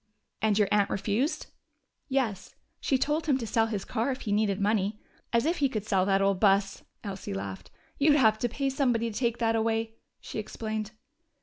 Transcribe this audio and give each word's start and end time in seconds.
"And 0.41 0.57
your 0.57 0.67
aunt 0.71 0.89
refused?" 0.89 1.45
"Yes. 2.09 2.55
She 2.79 2.97
told 2.97 3.27
him 3.27 3.37
to 3.37 3.45
sell 3.45 3.67
his 3.67 3.85
car 3.85 4.09
if 4.09 4.21
he 4.21 4.31
needed 4.31 4.59
money. 4.59 4.99
As 5.31 5.45
if 5.45 5.57
he 5.57 5.69
could 5.69 5.85
sell 5.85 6.07
that 6.07 6.23
old 6.23 6.39
bus!" 6.39 6.81
Elsie 7.03 7.35
laughed. 7.35 7.69
"You'd 7.99 8.15
have 8.15 8.39
to 8.39 8.49
pay 8.49 8.71
somebody 8.71 9.11
to 9.11 9.15
take 9.19 9.37
that 9.37 9.55
away," 9.55 9.97
she 10.19 10.39
explained. 10.39 10.89